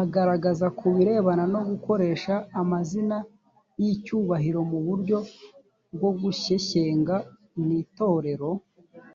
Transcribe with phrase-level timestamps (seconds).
[0.00, 3.16] agaragaza ku birebana no gukoresha amazina
[3.80, 5.18] y icyubahiro mu buryo
[5.94, 7.16] bwo gushyeshyenga
[7.60, 8.50] mu itorero